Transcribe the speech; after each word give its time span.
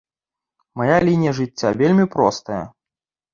Мая 0.79 0.95
лінія 1.09 1.33
жыцця 1.41 1.69
вельмі 1.83 2.05
простая. 2.17 2.59